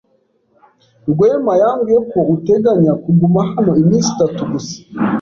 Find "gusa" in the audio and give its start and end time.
4.51-4.75